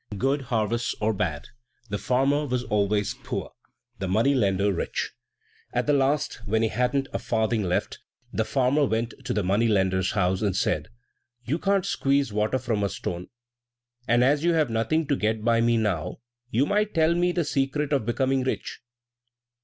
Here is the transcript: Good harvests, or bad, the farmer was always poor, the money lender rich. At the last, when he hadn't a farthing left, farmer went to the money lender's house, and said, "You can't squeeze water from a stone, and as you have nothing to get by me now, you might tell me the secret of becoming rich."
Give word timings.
Good 0.17 0.41
harvests, 0.49 0.95
or 0.99 1.13
bad, 1.13 1.45
the 1.89 1.99
farmer 1.99 2.47
was 2.47 2.63
always 2.63 3.13
poor, 3.13 3.51
the 3.99 4.07
money 4.07 4.33
lender 4.33 4.73
rich. 4.73 5.11
At 5.73 5.85
the 5.85 5.93
last, 5.93 6.41
when 6.47 6.63
he 6.63 6.69
hadn't 6.69 7.07
a 7.13 7.19
farthing 7.19 7.61
left, 7.61 7.99
farmer 8.43 8.85
went 8.87 9.13
to 9.25 9.31
the 9.31 9.43
money 9.43 9.67
lender's 9.67 10.13
house, 10.13 10.41
and 10.41 10.55
said, 10.55 10.87
"You 11.45 11.59
can't 11.59 11.85
squeeze 11.85 12.33
water 12.33 12.57
from 12.57 12.83
a 12.83 12.89
stone, 12.89 13.27
and 14.07 14.23
as 14.23 14.43
you 14.43 14.53
have 14.53 14.71
nothing 14.71 15.05
to 15.05 15.15
get 15.15 15.43
by 15.45 15.61
me 15.61 15.77
now, 15.77 16.17
you 16.49 16.65
might 16.65 16.95
tell 16.95 17.13
me 17.13 17.31
the 17.31 17.45
secret 17.45 17.93
of 17.93 18.03
becoming 18.03 18.41
rich." 18.43 18.79